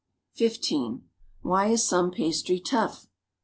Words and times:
(lo) 0.39 1.01
Why 1.43 1.67
is 1.67 1.87
some 1.87 2.09
pastry 2.09 2.59
tough? 2.59 3.05